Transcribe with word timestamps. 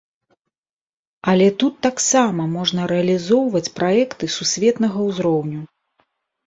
Але 1.33 1.47
тут 1.63 1.73
таксама 1.87 2.47
можна 2.57 2.81
рэалізоўваць 2.93 3.65
праекты 3.79 4.35
сусветнага 4.39 4.97
ўзроўню. 5.11 5.61